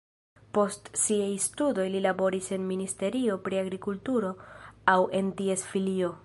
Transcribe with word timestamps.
Post 0.57 0.87
siaj 1.01 1.27
studoj 1.43 1.85
li 1.95 2.01
laboris 2.05 2.47
en 2.57 2.65
ministerio 2.71 3.37
pri 3.49 3.61
agrikulturo 3.65 4.33
aŭ 4.95 4.99
en 5.21 5.31
ties 5.45 5.69
filio. 5.75 6.15